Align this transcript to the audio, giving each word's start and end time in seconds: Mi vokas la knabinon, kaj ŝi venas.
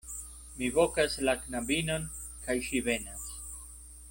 Mi 0.61 0.69
vokas 0.77 1.19
la 1.29 1.35
knabinon, 1.43 2.09
kaj 2.47 2.57
ŝi 2.71 2.83
venas. 2.89 3.33